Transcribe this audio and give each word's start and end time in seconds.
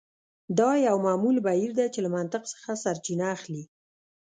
دا 0.59 0.69
یو 0.87 0.97
معمول 1.05 1.37
بهیر 1.47 1.71
دی 1.79 1.87
چې 1.93 1.99
له 2.05 2.09
منطق 2.15 2.43
څخه 2.53 2.71
سرچینه 2.83 3.25
اخلي 3.35 3.63